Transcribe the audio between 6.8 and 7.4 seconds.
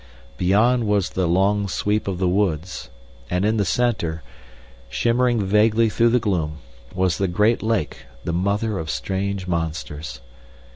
was the